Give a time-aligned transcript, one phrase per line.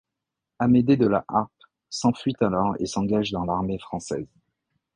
[0.57, 1.51] Amédée de la Harpe
[1.91, 4.25] s'enfuit alors et s'engage dans l'armée française.